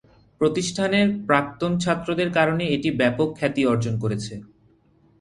[0.41, 4.33] প্রতিষ্ঠানের প্রাক্তন ছাত্রদের কারণে এটি ব্যাপক খ্যাতি অর্জন করেছে।